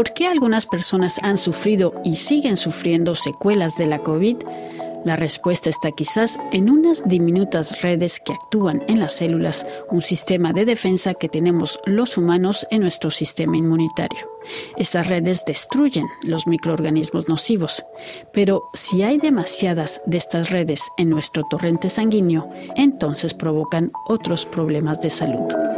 [0.00, 4.36] ¿Por qué algunas personas han sufrido y siguen sufriendo secuelas de la COVID?
[5.04, 10.54] La respuesta está quizás en unas diminutas redes que actúan en las células, un sistema
[10.54, 14.26] de defensa que tenemos los humanos en nuestro sistema inmunitario.
[14.78, 17.84] Estas redes destruyen los microorganismos nocivos,
[18.32, 25.02] pero si hay demasiadas de estas redes en nuestro torrente sanguíneo, entonces provocan otros problemas
[25.02, 25.69] de salud.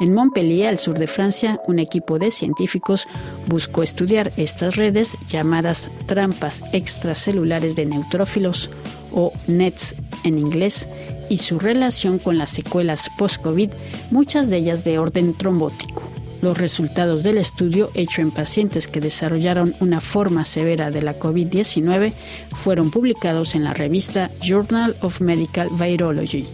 [0.00, 3.06] En Montpellier, al sur de Francia, un equipo de científicos
[3.46, 8.70] buscó estudiar estas redes llamadas trampas extracelulares de neutrófilos
[9.12, 9.94] o NETs
[10.24, 10.88] en inglés
[11.28, 13.70] y su relación con las secuelas post-COVID,
[14.10, 16.02] muchas de ellas de orden trombótico.
[16.42, 22.12] Los resultados del estudio hecho en pacientes que desarrollaron una forma severa de la COVID-19
[22.52, 26.46] fueron publicados en la revista Journal of Medical Virology.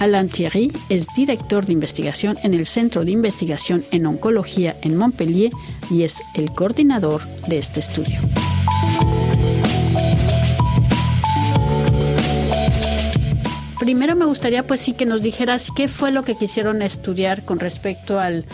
[0.00, 5.52] Alain Thierry es director de investigación en el Centro de Investigación en Oncología en Montpellier
[5.90, 8.18] y es el coordinador de este estudio.
[13.78, 17.60] Primero me gustaría pues sí que nos dijeras qué fue lo que quisieron estudiar con
[17.60, 18.46] respecto al,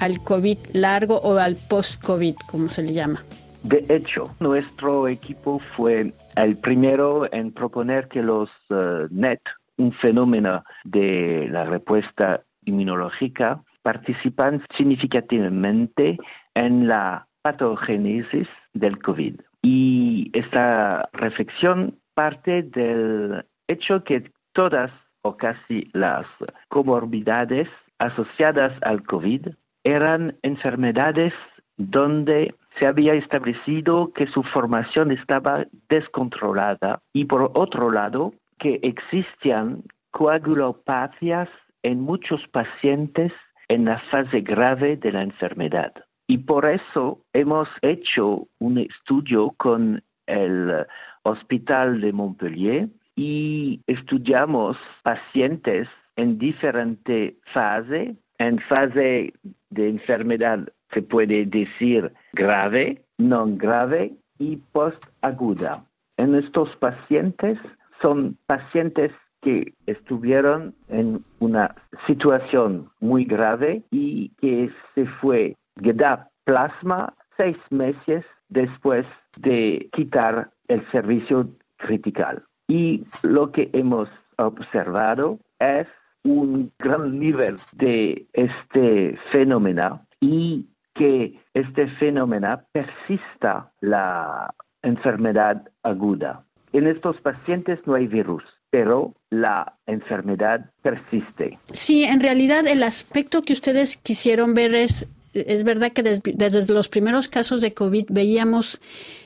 [0.00, 3.24] al COVID largo o al post-COVID, como se le llama.
[3.62, 9.40] De hecho, nuestro equipo fue el primero en proponer que los uh, NET
[9.78, 16.18] un fenómeno de la respuesta inmunológica participan significativamente
[16.54, 19.40] en la patogénesis del COVID.
[19.62, 24.90] Y esta reflexión parte del hecho que todas
[25.22, 26.26] o casi las
[26.68, 27.68] comorbidades
[27.98, 29.48] asociadas al COVID
[29.84, 31.32] eran enfermedades
[31.76, 39.82] donde se había establecido que su formación estaba descontrolada y por otro lado que existían
[40.10, 41.48] coagulopatias
[41.82, 43.32] en muchos pacientes
[43.68, 45.92] en la fase grave de la enfermedad.
[46.26, 50.86] Y por eso hemos hecho un estudio con el
[51.22, 58.16] Hospital de Montpellier y estudiamos pacientes en diferente fase.
[58.38, 59.32] En fase
[59.70, 65.84] de enfermedad se puede decir grave, no grave y postaguda.
[66.16, 67.58] En estos pacientes
[68.00, 71.74] son pacientes que estuvieron en una
[72.06, 80.84] situación muy grave y que se fue da plasma seis meses después de quitar el
[80.90, 82.44] servicio critical.
[82.66, 85.86] Y lo que hemos observado es
[86.24, 96.44] un gran nivel de este fenómeno y que este fenómeno persista la enfermedad aguda.
[96.72, 101.58] En estos pacientes no hay virus, pero la enfermedad persiste.
[101.72, 106.88] Sí, en realidad el aspecto que ustedes quisieron ver es, es verdad que desde, los
[106.88, 108.80] primeros casos de COVID veíamos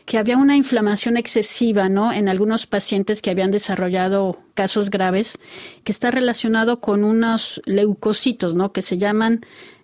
[0.06, 2.12] que había una inflamación excesiva, ¿no?
[2.12, 5.38] En algunos pacientes que habían desarrollado casos graves,
[5.84, 8.72] que está relacionado con unos leucocitos, ¿no?
[8.72, 9.41] Que se llaman,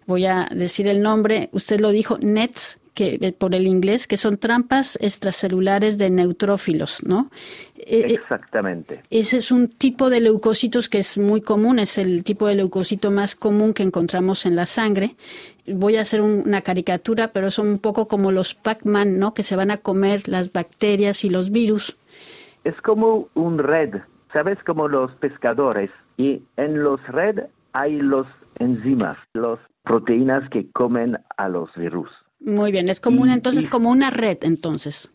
[0.07, 4.17] voy a decir el nombre, usted lo dijo, NETs, que eh, por el inglés, que
[4.17, 7.31] son trampas extracelulares de neutrófilos, ¿no?
[7.77, 9.03] Eh, eh, Exactamente.
[9.09, 13.13] Ese es un tipo de leucocitos que es muy común, es el tipo de leucocito
[13.13, 15.15] más común que encontramos en la sangre.
[15.69, 19.33] Voy a hacer una caricatura, pero son un poco como los Pac-Man, ¿no?
[19.33, 21.97] Que se van a comer las bacterias y los virus.
[22.65, 23.95] Es como un red,
[24.33, 24.65] ¿sabes?
[24.65, 25.93] Como los pescadores.
[26.17, 28.27] Y en los red hay los
[28.59, 32.11] enzimas, las proteínas que comen a los virus.
[32.41, 35.09] Muy bien, es como una, entonces como una red, entonces.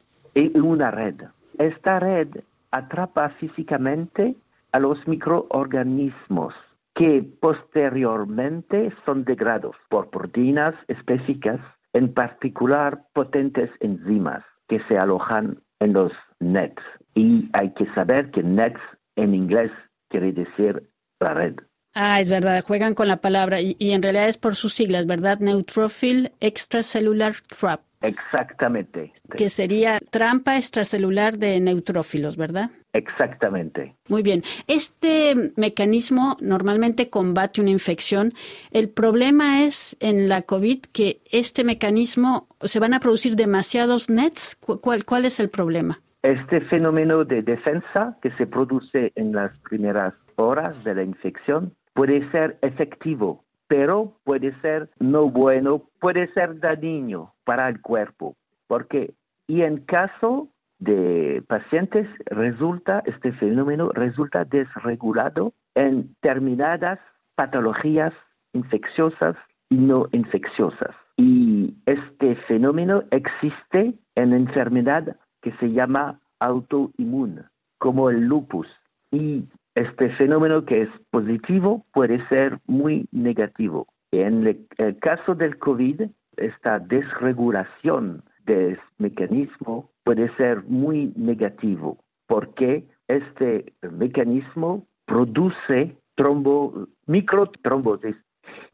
[0.54, 1.16] Una red.
[1.58, 2.28] Esta red
[2.72, 4.36] atrapa físicamente
[4.72, 6.54] a los microorganismos
[6.96, 11.60] que posteriormente son degradados por proteínas específicas,
[11.94, 16.81] en particular potentes enzimas que se alojan en los nets.
[17.16, 18.80] Y hay que saber que nets
[19.16, 19.72] en inglés
[20.10, 21.56] quiere decir la red.
[21.94, 25.40] Ah, es verdad, juegan con la palabra y, en realidad es por sus siglas, ¿verdad?
[25.40, 27.81] Neutrophil Extracellular Trap.
[28.01, 29.13] Exactamente.
[29.38, 32.69] Que sería trampa extracelular de neutrófilos, ¿verdad?
[32.92, 33.95] Exactamente.
[34.10, 34.44] Muy bien.
[34.68, 38.34] Este mecanismo normalmente combate una infección.
[38.72, 44.57] El problema es en la COVID que este mecanismo se van a producir demasiados nets.
[44.57, 46.01] ¿Cuál, cuál es el problema?
[46.24, 52.30] Este fenómeno de defensa que se produce en las primeras horas de la infección puede
[52.31, 58.36] ser efectivo, pero puede ser no bueno, puede ser dañino para el cuerpo.
[58.68, 59.13] Porque,
[59.48, 60.50] y en caso
[60.80, 67.00] de pacientes, resulta, este fenómeno resulta desregulado en determinadas
[67.36, 68.13] patologías
[68.54, 69.36] infecciosas
[69.69, 70.95] y no infecciosas.
[71.18, 77.44] Y este fenómeno existe en enfermedad que se llama autoinmune,
[77.78, 78.68] como el lupus.
[79.12, 79.45] Y
[79.75, 83.88] este fenómeno que es positivo puede ser muy negativo.
[84.12, 86.04] En el, caso del COVID,
[86.38, 91.98] esta desregulación del mecanismo puede ser muy negativo
[92.28, 98.16] porque este mecanismo produce trombo, microtrombosis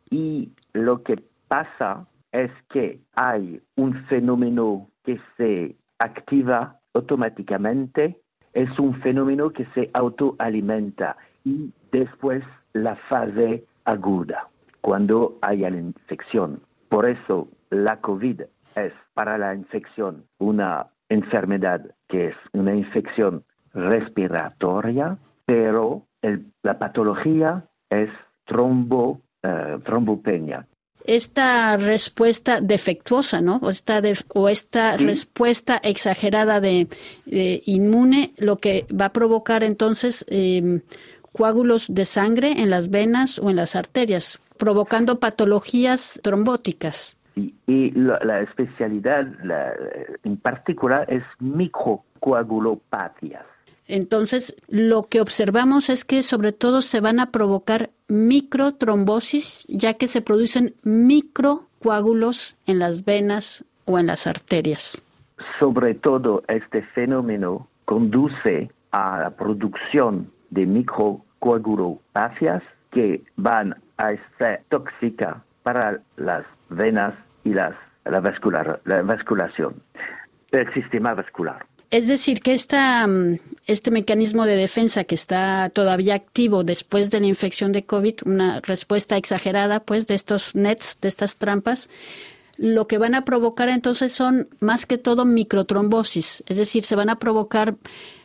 [0.09, 1.15] y lo que
[1.47, 8.19] pasa es que hay un fenómeno que se activa automáticamente,
[8.53, 12.43] es un fenómeno que se autoalimenta y después
[12.73, 14.47] la fase aguda,
[14.81, 16.61] cuando hay la infección.
[16.89, 18.41] Por eso la COVID
[18.75, 23.43] es para la infección una enfermedad que es una infección
[23.73, 26.03] respiratoria, pero
[26.63, 28.09] la patología es
[28.45, 30.65] trombo, eh, trombopenia.
[31.11, 33.55] Esta respuesta defectuosa, ¿no?
[33.63, 33.99] O esta,
[34.35, 36.87] o esta respuesta exagerada de,
[37.65, 40.81] inmune, lo que va a provocar entonces em,
[41.33, 47.17] coágulos de sangre en las venas o en las arterias, provocando patologías trombóticas.
[47.65, 49.25] Y, la, especialidad
[50.23, 53.47] en particular es microcoagulopatias.
[53.89, 60.07] Entonces, lo que observamos es que sobre todo se van a provocar microtrombosis, ya que
[60.07, 65.01] se producen microcoágulos en las venas o en las arterias.
[65.57, 72.61] Sobre todo, este fenómeno conduce a la producción de microcoagulopacias
[72.91, 77.73] que van a ser tóxicas para las venas y las,
[78.05, 79.73] la, vascular, la vasculación,
[80.51, 81.65] el sistema vascular.
[81.91, 83.39] Es decir, que esta, mm,
[83.69, 88.61] este mecanismo de defensa que está todavía activo después de la infección de COVID, una
[88.61, 91.87] respuesta exagerada pues de estos nets, de estas trampas,
[92.57, 97.11] lo que van a provocar entonces son más que todo microtrombosis, es decir, se van
[97.11, 97.75] a provocar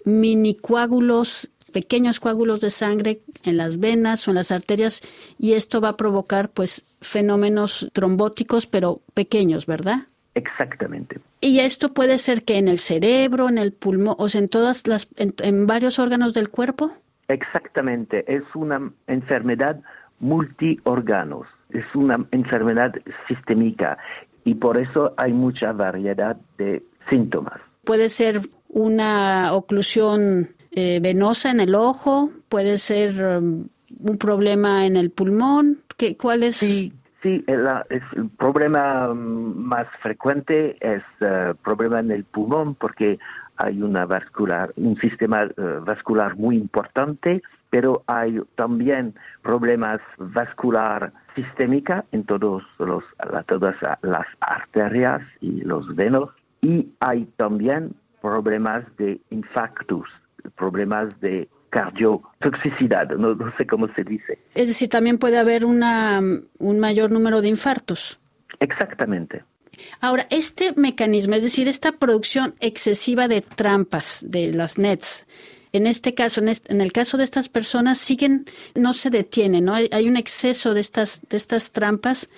[0.07, 5.03] mini coágulos, pequeños coágulos de sangre en las venas o en las arterias
[5.39, 10.07] y esto va a provocar pues fenómenos trombóticos pero pequeños, ¿verdad?
[10.35, 11.21] Exactamente.
[11.41, 14.87] Y esto puede ser que en el cerebro, en el pulmón, o sea, en todas
[14.87, 16.93] las, en, varios órganos del cuerpo.
[17.29, 18.25] Exactamente.
[18.33, 19.81] Es una enfermedad
[20.21, 21.47] multiórganos.
[21.71, 22.95] Es una enfermedad
[23.29, 23.99] sistémica
[24.45, 27.61] y por eso hay mucha variedad de síntomas.
[27.85, 33.69] Puede ser una oclusión eh, venosa en el ojo, puede ser um,
[34.01, 35.79] un problema en el pulmón.
[35.97, 36.57] ¿Qué, ¿Cuál es?
[36.57, 36.93] Sí,
[37.25, 37.67] Sí, el,
[38.37, 43.19] problema mm, más frecuente es el eh, problema en el pulmón porque
[43.57, 52.05] hay una vascular, un sistema eh, vascular muy importante, pero hay también problemas vascular sistémica
[52.13, 53.05] en todos los,
[53.47, 56.29] todas las arterias y los venos
[56.61, 60.11] y hay también problemas de infarctus,
[60.57, 64.39] problemas de cardiotoxicidad, no, no sé cómo se dice.
[64.55, 68.17] Es decir, también puede haber una, un mayor número de infartos.
[68.61, 69.43] Exactamente.
[70.01, 75.27] Ahora, este mecanismo, es decir, esta producción excesiva de trampas de las nets,
[75.73, 78.47] en este caso, en, el caso de estas personas, siguen,
[78.77, 79.75] no se detienen, ¿no?
[79.75, 82.29] Hay, hay, un exceso de estas, de estas trampas.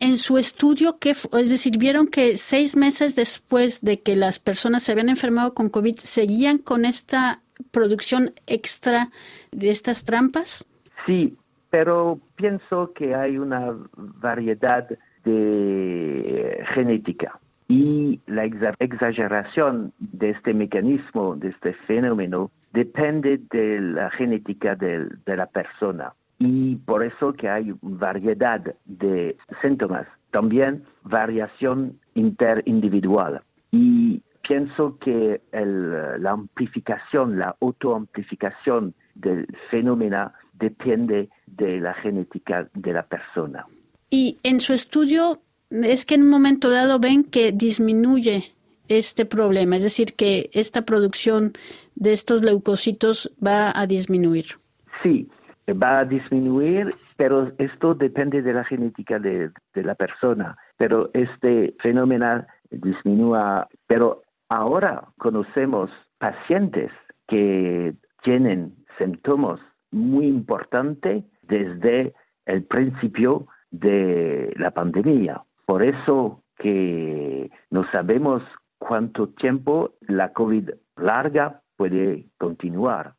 [0.00, 4.82] En su estudio, ¿qué, es decir, vieron que seis meses después de que las personas
[4.82, 9.08] se habían enfermado con COVID, seguían con esta producción extra
[9.52, 10.64] de estas trampas?
[11.06, 11.36] Sí,
[11.70, 14.88] pero pienso que hay una variedad
[15.24, 18.44] de genética y la
[18.78, 26.12] exageración de este mecanismo, de este fenómeno, depende de la genética de, de la persona
[26.38, 33.42] y por eso que hay variedad de síntomas, también variación interindividual.
[33.70, 43.02] Y pienso que la amplificación, la autoamplificación del fenómeno depende de la genética de la
[43.02, 43.66] persona.
[44.10, 45.38] Y en su estudio
[45.70, 48.54] es que en un momento dado ven que disminuye
[48.88, 51.52] este problema, es decir, que esta producción
[51.94, 54.46] de estos leucocitos va a disminuir.
[55.02, 55.28] Sí,
[55.70, 60.56] va a disminuir, pero esto depende de la genética de, de la persona.
[60.78, 66.90] Pero este fenómeno disminuye, pero Ahora conocemos pacientes
[67.26, 72.14] que tienen síntomas muy importantes desde
[72.46, 75.42] el principio de la pandemia.
[75.66, 78.42] Por eso que no sabemos
[78.78, 83.14] cuánto tiempo la COVID larga puede continuar.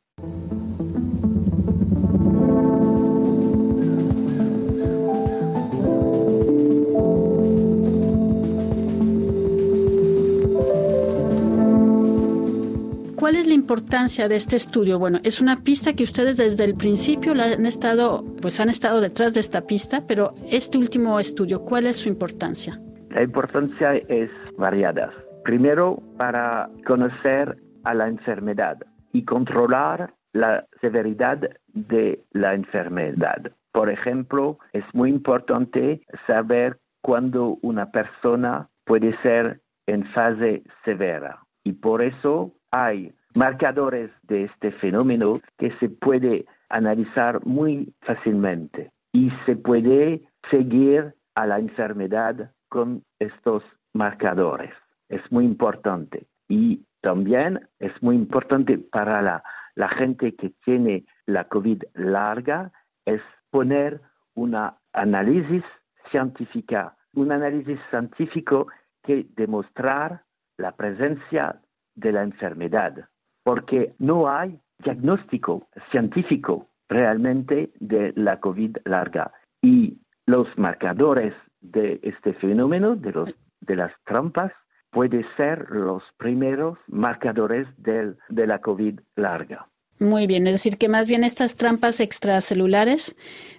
[13.30, 14.98] Cuál es la importancia de este estudio?
[14.98, 19.02] Bueno, es una pista que ustedes desde el principio la han estado, pues han estado
[19.02, 22.82] detrás de esta pista, pero este último estudio, ¿cuál es su importancia?
[23.12, 25.14] La importancia es variada.
[25.44, 28.80] Primero, para conocer a la enfermedad
[29.14, 33.52] y controlar la severidad de la enfermedad.
[33.72, 41.44] Por ejemplo, es muy importante saber cuándo una persona puede ser en fase severa.
[41.64, 49.32] Y por eso hay marcadores de este fenómeno que se puede analizar muy fácilmente y
[49.46, 54.72] se puede seguir a la enfermedad con estos marcadores.
[55.08, 56.28] Es muy importante.
[56.50, 62.74] Y también es muy importante para la, gente que tiene la COVID larga,
[63.06, 64.02] es poner
[64.36, 64.54] un
[64.92, 65.64] análisis
[66.12, 68.68] científica, un análisis científico
[69.02, 70.24] que demostrar
[70.58, 71.62] la presencia
[71.96, 73.08] de la enfermedad,
[73.50, 82.34] porque no hay diagnóstico científico realmente de la COVID larga y los marcadores de este
[82.34, 84.52] fenómeno, de, los, de las trampas,
[84.92, 89.68] pueden ser los primeros marcadores de la COVID larga.
[89.98, 93.16] Muy bien, es decir, que más bien estas trampas extracelulares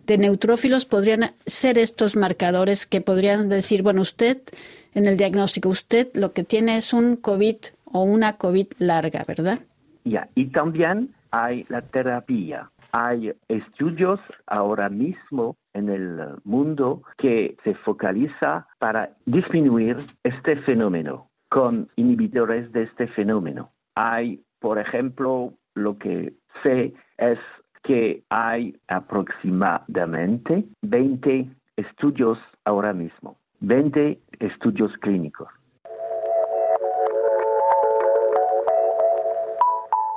[0.06, 4.40] de neutrófilos podrían ser estos marcadores que podrían decir, bueno, usted
[4.94, 7.56] en el diagnóstico, usted lo que tiene es un COVID
[7.86, 9.58] o una COVID larga, ¿verdad?
[10.04, 12.70] Y también hay la terapia.
[12.92, 21.88] Hay estudios ahora mismo en el mundo que se focaliza para disminuir este fenómeno con
[21.96, 23.70] inhibidores de este fenómeno.
[23.94, 27.38] Hay, por ejemplo, lo que sé es
[27.82, 35.48] que hay aproximadamente 20 estudios ahora mismo, 20 estudios clínicos.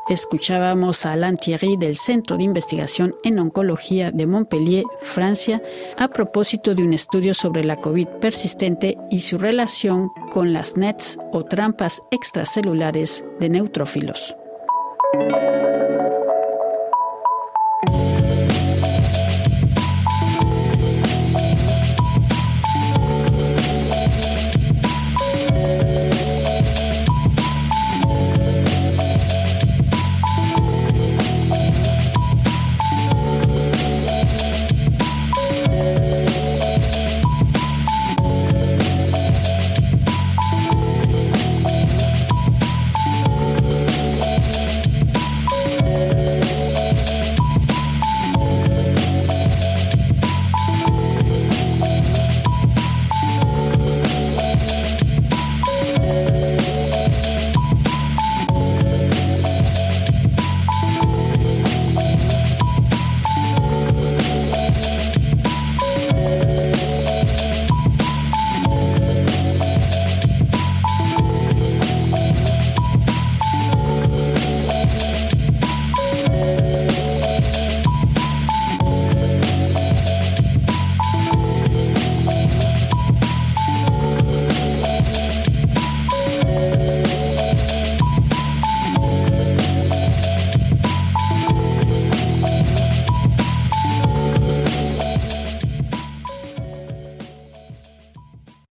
[0.09, 5.61] Escuchábamos a Alain Thierry del Centro de Investigación en Oncología de Montpellier, Francia,
[5.97, 11.17] a propósito de un estudio sobre la COVID persistente y su relación con las NETs
[11.31, 14.35] o trampas extracelulares de neutrófilos.